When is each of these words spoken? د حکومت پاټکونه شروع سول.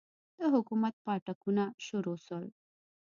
د 0.37 0.39
حکومت 0.53 0.93
پاټکونه 1.05 1.63
شروع 1.85 2.17
سول. 2.25 2.45